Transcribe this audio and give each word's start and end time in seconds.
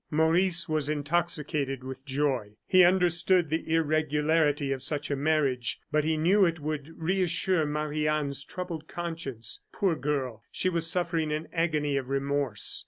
Maurice 0.09 0.67
was 0.67 0.89
intoxicated 0.89 1.83
with 1.83 2.03
joy. 2.07 2.55
He 2.65 2.83
understood 2.83 3.51
the 3.51 3.71
irregularity 3.71 4.71
of 4.71 4.81
such 4.81 5.11
a 5.11 5.15
marriage, 5.15 5.79
but 5.91 6.03
he 6.03 6.17
knew 6.17 6.43
it 6.43 6.59
would 6.59 6.99
reassure 6.99 7.67
Marie 7.67 8.07
Anne's 8.07 8.43
troubled 8.43 8.87
conscience. 8.87 9.61
Poor 9.71 9.95
girl! 9.95 10.41
she 10.51 10.69
was 10.69 10.89
suffering 10.89 11.31
an 11.31 11.47
agony 11.53 11.97
of 11.97 12.09
remorse. 12.09 12.79